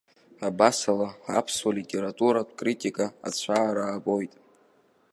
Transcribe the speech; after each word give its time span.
Абасала, 0.47 1.09
аԥсуа 1.39 1.71
литературатә 1.77 2.53
критика 2.59 3.05
ацәаара 3.27 3.83
аабоит. 3.87 4.33